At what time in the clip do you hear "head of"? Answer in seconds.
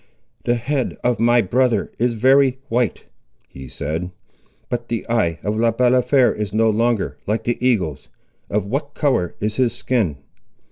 0.55-1.19